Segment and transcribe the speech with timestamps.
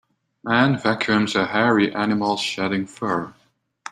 [0.43, 3.35] Man vacuums a hairy animals shedding fur.